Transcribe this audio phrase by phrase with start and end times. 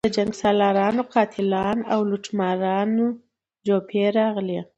[0.07, 3.05] د جنګسالارانو، قاتلانو او لوټمارانو
[3.65, 4.59] جوپې راغلي.